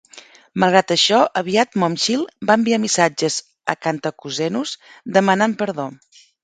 [0.61, 3.39] Malgrat això, aviat Momchil va enviar missatges
[3.75, 4.77] a Kantakouzenos
[5.19, 5.91] demanant perdó.